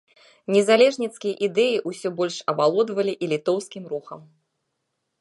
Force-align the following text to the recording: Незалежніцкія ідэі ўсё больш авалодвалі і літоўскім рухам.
Незалежніцкія 0.53 1.35
ідэі 1.49 1.77
ўсё 1.91 2.13
больш 2.21 2.39
авалодвалі 2.55 3.13
і 3.27 3.33
літоўскім 3.35 3.83
рухам. 3.93 4.29